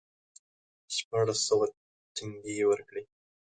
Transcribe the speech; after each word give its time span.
شپاړس 0.95 1.39
سوه 1.49 1.65
ټنګې 2.15 2.51
یې 2.59 2.65
ورکړې. 2.71 3.03